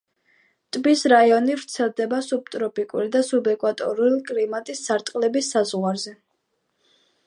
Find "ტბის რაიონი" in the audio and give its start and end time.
0.77-1.57